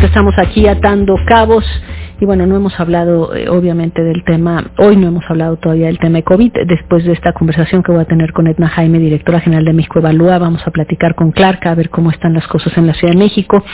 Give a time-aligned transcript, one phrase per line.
[0.00, 1.64] estamos aquí atando cabos
[2.22, 5.98] y bueno, no hemos hablado eh, obviamente del tema, hoy no hemos hablado todavía del
[5.98, 9.40] tema de COVID, después de esta conversación que voy a tener con Edna Jaime, directora
[9.40, 12.78] general de México Evalúa, vamos a platicar con Clark a ver cómo están las cosas
[12.78, 13.64] en la Ciudad de México.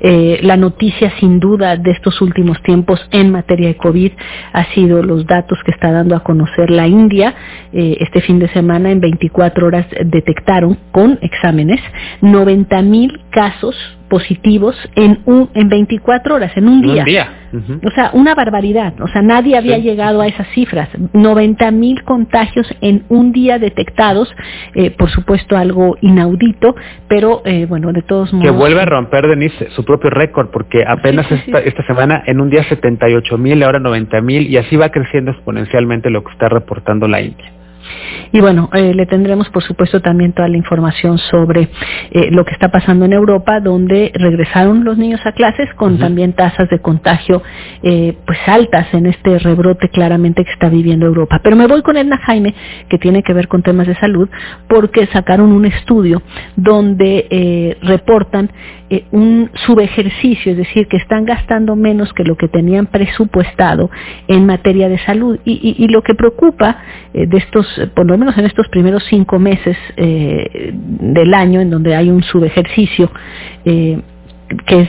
[0.00, 4.12] Eh, la noticia sin duda de estos últimos tiempos en materia de COVID
[4.54, 7.34] ha sido los datos que está dando a conocer la India.
[7.74, 11.80] Eh, este fin de semana en 24 horas detectaron con exámenes
[12.22, 13.76] 90 mil casos
[14.08, 17.04] positivos en un en 24 horas, en un día.
[17.84, 18.92] O sea, una barbaridad.
[19.00, 20.88] O sea, nadie había llegado a esas cifras.
[21.12, 24.32] 90 mil contagios en un día detectados.
[24.74, 26.74] Eh, por supuesto, algo inaudito,
[27.08, 28.50] pero eh, bueno, de todos modos.
[28.50, 32.50] Que vuelve a romper, Denise, su propio récord, porque apenas esta, esta semana, en un
[32.50, 37.08] día 78 mil, ahora 90 mil, y así va creciendo exponencialmente lo que está reportando
[37.08, 37.59] la India.
[38.32, 41.68] Y bueno, eh, le tendremos por supuesto también toda la información sobre
[42.10, 46.32] eh, lo que está pasando en Europa, donde regresaron los niños a clases con también
[46.34, 47.42] tasas de contagio
[47.82, 51.40] eh, pues altas en este rebrote claramente que está viviendo Europa.
[51.42, 52.54] Pero me voy con Edna Jaime,
[52.88, 54.28] que tiene que ver con temas de salud,
[54.68, 56.22] porque sacaron un estudio
[56.56, 58.50] donde reportan
[59.12, 63.90] un subejercicio, es decir, que están gastando menos que lo que tenían presupuestado
[64.26, 65.38] en materia de salud.
[65.44, 66.78] Y, y lo que preocupa
[67.12, 71.94] de estos por lo menos en estos primeros cinco meses eh, del año, en donde
[71.94, 73.10] hay un subejercicio,
[73.64, 74.00] eh,
[74.66, 74.88] que es,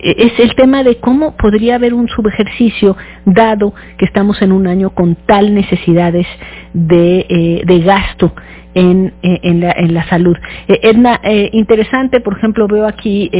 [0.00, 4.90] es el tema de cómo podría haber un subejercicio dado que estamos en un año
[4.90, 6.26] con tal necesidades
[6.72, 8.32] de, eh, de gasto
[8.74, 10.36] en, en, la, en la salud.
[10.68, 11.20] Edna,
[11.52, 13.30] interesante, por ejemplo, veo aquí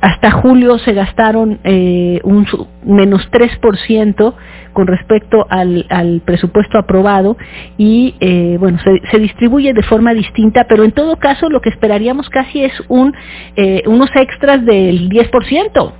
[0.00, 2.46] hasta julio se gastaron eh, un
[2.84, 4.34] menos 3%
[4.72, 7.36] con respecto al, al, presupuesto aprobado
[7.78, 11.70] y eh, bueno se, se, distribuye de forma distinta pero en todo caso lo que
[11.70, 13.14] esperaríamos casi es un
[13.56, 15.92] eh, unos extras del 10%.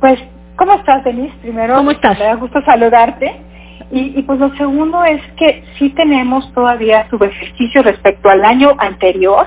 [0.00, 0.18] Pues
[0.56, 1.34] ¿cómo estás Denise?
[1.42, 2.18] Primero ¿Cómo estás?
[2.18, 3.42] me da gusto saludarte.
[3.92, 8.76] Y, y, pues lo segundo es que sí tenemos todavía su ejercicio respecto al año
[8.78, 9.46] anterior,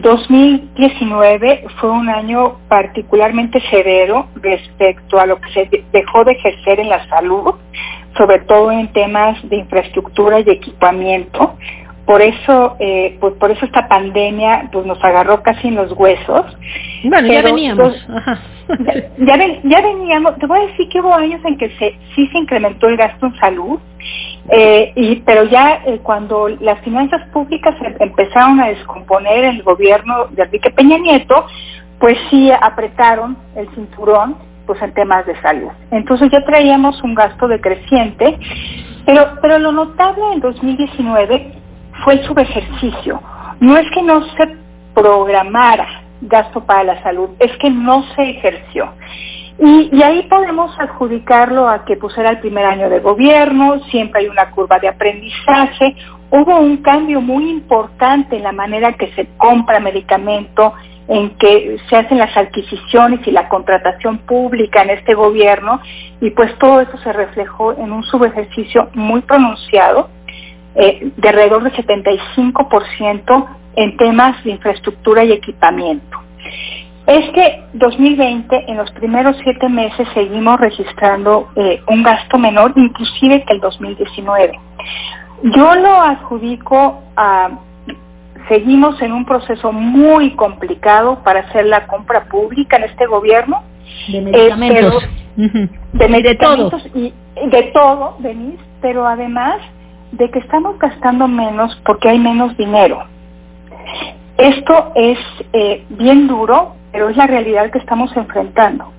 [0.00, 6.88] 2019 fue un año particularmente severo respecto a lo que se dejó de ejercer en
[6.88, 7.54] la salud,
[8.16, 11.56] sobre todo en temas de infraestructura y equipamiento.
[12.06, 16.46] Por eso, eh, pues por eso esta pandemia pues nos agarró casi en los huesos.
[17.04, 17.94] Bueno, ya veníamos.
[19.18, 20.36] Ya, ya, veníamos.
[20.38, 23.26] Te voy a decir que hubo años en que se, sí se incrementó el gasto
[23.26, 23.78] en salud
[24.50, 30.70] eh, pero ya eh, cuando las finanzas públicas empezaron a descomponer el gobierno de Enrique
[30.70, 31.46] Peña Nieto,
[31.98, 34.36] pues sí apretaron el cinturón
[34.66, 35.70] pues en temas de salud.
[35.90, 38.38] Entonces ya traíamos un gasto decreciente,
[39.06, 41.52] pero, pero lo notable en 2019
[42.04, 43.20] fue el subejercicio.
[43.60, 44.56] No es que no se
[44.94, 48.92] programara gasto para la salud, es que no se ejerció.
[49.60, 54.28] Y, ahí podemos adjudicarlo a que pues era el primer año de gobierno, siempre hay
[54.28, 55.96] una curva de aprendizaje,
[56.30, 60.74] hubo un cambio muy importante en la manera que se compra medicamento,
[61.08, 65.80] en que se hacen las adquisiciones y la contratación pública en este gobierno,
[66.20, 70.08] y pues todo eso se reflejó en un subejercicio muy pronunciado,
[70.76, 76.27] eh, de alrededor del 75% en temas de infraestructura y equipamiento
[77.08, 83.44] es que 2020, en los primeros siete meses, seguimos registrando eh, un gasto menor, inclusive
[83.44, 84.58] que el 2019.
[85.44, 87.48] Yo lo adjudico a,
[88.46, 93.62] seguimos en un proceso muy complicado para hacer la compra pública en este gobierno.
[94.08, 95.08] De medicamentos.
[95.36, 97.14] de medicamentos y
[97.46, 99.56] de todo, Denise, pero además
[100.12, 103.02] de que estamos gastando menos porque hay menos dinero.
[104.36, 105.18] Esto es
[105.54, 108.92] eh, bien duro pero es la realidad que estamos enfrentando.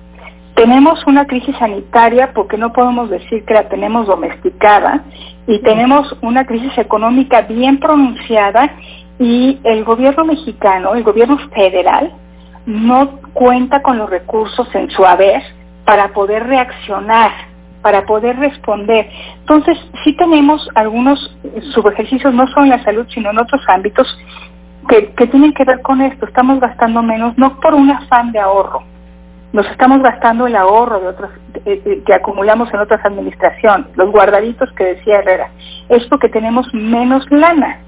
[0.54, 5.04] Tenemos una crisis sanitaria porque no podemos decir que la tenemos domesticada
[5.46, 8.70] y tenemos una crisis económica bien pronunciada
[9.18, 12.12] y el gobierno mexicano, el gobierno federal,
[12.66, 15.42] no cuenta con los recursos en su haber
[15.84, 17.30] para poder reaccionar,
[17.82, 19.08] para poder responder.
[19.40, 21.36] Entonces, sí tenemos algunos
[21.72, 24.06] subejercicios, no solo en la salud, sino en otros ámbitos,
[24.88, 26.26] que, tienen que ver con esto.
[26.26, 28.82] Estamos gastando menos, no por un afán de ahorro.
[29.52, 31.30] Nos estamos gastando el ahorro de otros,
[31.64, 35.50] que acumulamos en otras administraciones, los guardaditos que decía Herrera.
[35.88, 37.80] Es porque tenemos menos lana.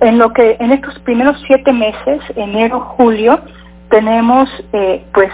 [0.00, 3.40] En lo que en estos primeros siete meses, enero, julio,
[3.90, 5.30] tenemos eh, pues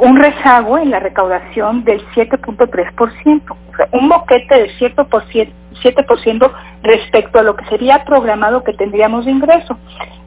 [0.00, 3.56] un rezago en la recaudación del 7.3%,
[3.92, 9.78] un moquete del 7%, 7% respecto a lo que sería programado que tendríamos de ingreso.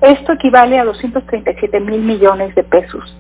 [0.01, 3.17] Esto equivale a 237 mil millones de pesos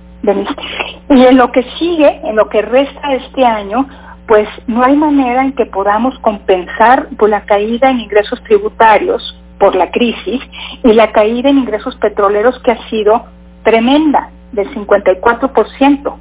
[1.09, 3.87] Y en lo que sigue, en lo que resta este año,
[4.27, 9.75] pues no hay manera en que podamos compensar por la caída en ingresos tributarios por
[9.75, 10.41] la crisis
[10.83, 13.25] y la caída en ingresos petroleros que ha sido
[13.63, 16.15] tremenda, del 54%.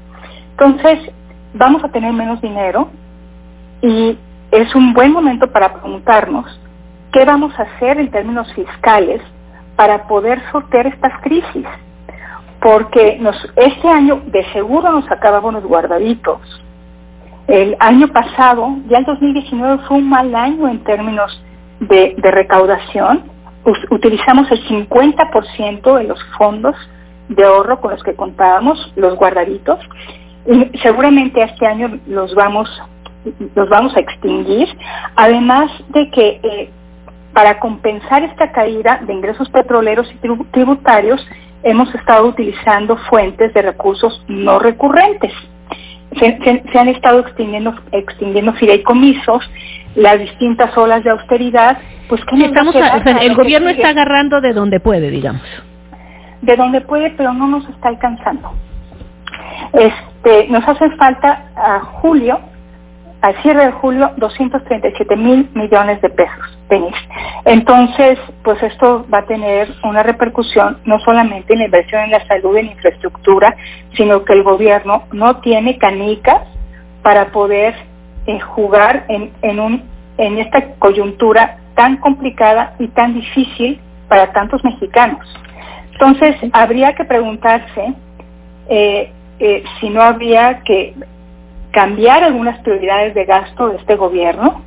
[0.51, 0.99] Entonces,
[1.55, 2.91] vamos a tener menos dinero
[3.83, 4.17] y
[4.51, 6.61] es un buen momento para preguntarnos
[7.13, 9.21] qué vamos a hacer en términos fiscales
[9.77, 11.67] para poder sortear estas crisis.
[12.61, 13.21] Porque
[13.57, 16.41] este año de seguro nos acababan los guardaditos.
[17.47, 21.43] El año pasado, ya el 2019 fue un mal año en términos
[21.81, 23.25] de, de recaudación.
[23.91, 26.77] utilizamos el 50% de los fondos
[27.31, 29.79] de ahorro con los que contábamos, los guardaditos,
[30.47, 32.69] y seguramente este año los vamos,
[33.55, 34.69] los vamos a extinguir,
[35.17, 36.71] además de que eh,
[37.33, 41.25] para compensar esta caída de ingresos petroleros y tributarios,
[41.63, 45.33] hemos estado utilizando fuentes de recursos no recurrentes.
[46.19, 49.49] Se, han estado extinguiendo, extinguiendo fideicomisos,
[49.95, 51.79] las distintas olas de austeridad,
[52.09, 55.43] pues que estamos el gobierno está agarrando de donde puede, digamos.
[56.43, 58.53] De donde puede, pero no nos está alcanzando.
[59.73, 62.41] Este, nos hace falta a julio
[63.23, 66.59] al cierre de julio 237 mil millones de pesos,
[67.45, 72.27] Entonces, pues esto va a tener una repercusión no solamente en la inversión en la
[72.27, 73.55] salud, en infraestructura,
[73.95, 76.43] sino que el gobierno no tiene canicas
[77.03, 77.75] para poder
[78.27, 85.27] eh, jugar en, en esta coyuntura tan complicada y tan difícil para tantos mexicanos.
[85.93, 87.95] Entonces, habría que preguntarse
[88.69, 90.95] eh, eh, si no habría que
[91.73, 94.63] cambiar algunas prioridades de gasto de este gobierno,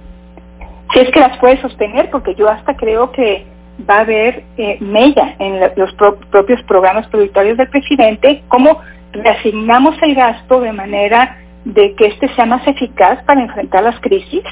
[0.94, 3.46] si es que las puede sostener, porque yo hasta creo que
[3.90, 5.94] va a haber eh, mella en los
[6.30, 8.80] propios programas prioritarios del presidente, cómo
[9.12, 14.44] reasignamos el gasto de manera de que éste sea más eficaz para enfrentar las crisis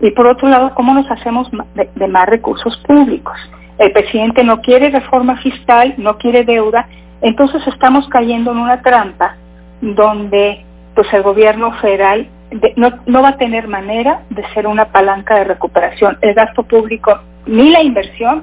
[0.00, 3.36] y por otro lado, cómo nos hacemos de más recursos públicos.
[3.78, 6.88] El presidente no quiere reforma fiscal, no quiere deuda,
[7.20, 9.36] entonces estamos cayendo en una trampa
[9.80, 10.64] donde
[10.98, 12.26] pues el gobierno federal
[12.74, 16.18] no, va a tener manera de ser una palanca de recuperación.
[16.22, 18.42] El gasto público ni la inversión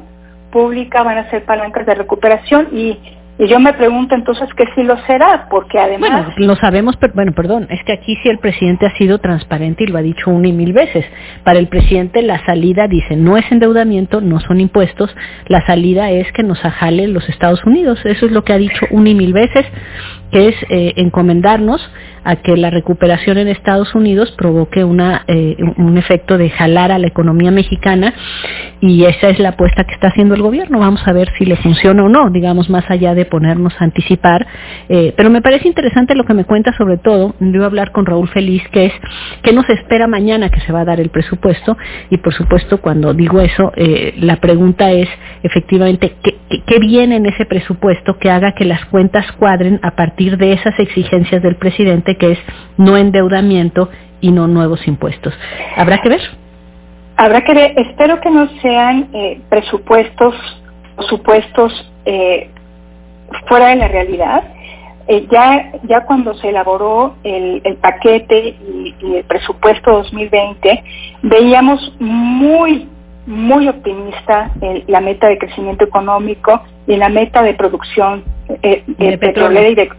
[0.54, 2.98] pública van a ser palancas de recuperación y
[3.38, 6.34] yo me pregunto entonces que si lo será, porque además...
[6.38, 9.88] Lo sabemos, pero bueno, perdón, es que aquí sí el presidente ha sido transparente y
[9.88, 11.04] lo ha dicho una y mil veces.
[11.44, 15.13] Para el presidente la salida, dice, no es endeudamiento, no son impuestos,
[15.48, 18.00] la salida es que nos ajalen los Estados Unidos.
[18.06, 19.66] Eso es lo que ha dicho una y mil veces,
[20.31, 21.92] que es eh, encomendarnos
[22.25, 27.00] a que la recuperación en Estados Unidos provoque una, eh, un efecto de jalar a
[27.00, 28.13] la economía mexicana
[28.81, 30.80] y esa es la apuesta que está haciendo el gobierno.
[30.80, 34.45] Vamos a ver si le funciona o no, digamos, más allá de ponernos a anticipar.
[34.89, 38.27] Eh, pero me parece interesante lo que me cuenta sobre todo, yo hablar con Raúl
[38.30, 38.94] Feliz, que es
[39.44, 41.77] que nos espera mañana que se va a dar el presupuesto
[42.10, 45.07] y por supuesto cuando digo eso, eh, la pregunta es
[45.44, 46.36] efectivamente ¿qué,
[46.66, 50.78] qué viene en ese presupuesto que haga que las cuentas cuadren a partir de esas
[50.80, 52.40] exigencias del presidente que es
[52.78, 53.89] no endeudamiento
[54.22, 55.34] y no nuevos impuestos.
[55.75, 56.22] ¿Habrá que ver?
[57.18, 60.36] Habrá que ver, espero que no sean eh, presupuestos
[62.06, 62.50] eh,
[63.48, 64.44] fuera de la realidad.
[65.08, 70.84] Eh, ya, ya cuando se elaboró el, paquete y, y, el presupuesto 2020,
[71.22, 72.89] veíamos muy,
[73.25, 74.51] muy optimista
[74.88, 78.24] la meta de crecimiento económico y la meta de producción
[78.62, 79.89] de petrolera y de,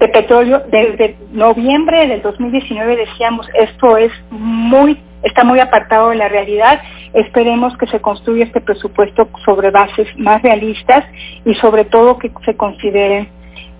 [0.00, 0.62] de petróleo.
[0.70, 6.80] Desde noviembre del 2019 decíamos esto es muy está muy apartado de la realidad.
[7.14, 11.04] Esperemos que se construya este presupuesto sobre bases más realistas
[11.44, 13.28] y sobre todo que se consideren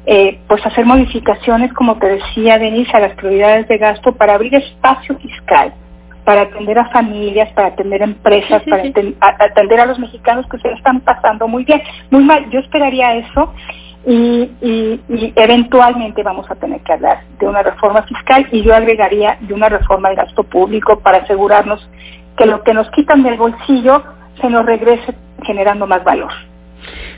[0.04, 4.54] eh, pues hacer modificaciones, como te decía Denise, a las prioridades de gasto para abrir
[4.54, 5.73] espacio fiscal,
[6.25, 8.83] para atender a familias, para atender a empresas, para
[9.45, 12.49] atender a los mexicanos que se están pasando muy bien, muy mal.
[12.50, 13.52] Yo esperaría eso
[14.07, 19.38] y, y, eventualmente vamos a tener que hablar de una reforma fiscal y yo agregaría
[19.41, 21.88] de una reforma de gasto público para asegurarnos
[22.37, 24.02] que lo que nos quitan del bolsillo
[24.41, 25.14] se nos regrese
[25.45, 26.33] generando más valor.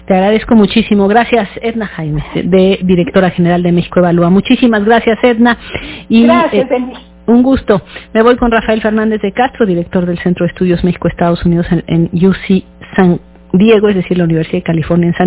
[0.06, 1.08] Te agradezco muchísimo.
[1.08, 4.28] Gracias, Edna Jaime, de directora general de México Evalúa.
[4.28, 5.56] Muchísimas gracias, Edna.
[6.08, 6.92] Y, gracias, eh,
[7.26, 7.80] Un gusto.
[8.12, 12.10] Me voy con Rafael Fernández de Castro, director del Centro de Estudios México-Estados Unidos en,
[12.12, 12.64] UC
[12.96, 13.20] San
[13.52, 15.22] Diego, es decir, la Universidad de California en San